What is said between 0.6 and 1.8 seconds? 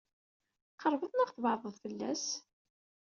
Tqeṛbeḍ neɣ tbeɛdeḍ